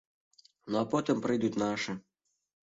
[0.73, 1.97] Ну а потым прыйдуць нашы.